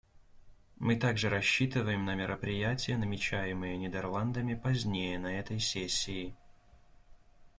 Мы 0.77 0.95
также 0.95 1.29
рассчитываем 1.29 2.05
на 2.05 2.15
мероприятия, 2.15 2.97
намечаемые 2.97 3.77
Нидерландами 3.77 4.55
позднее 4.55 5.19
на 5.19 5.27
этой 5.37 5.59
сессии. 5.59 6.35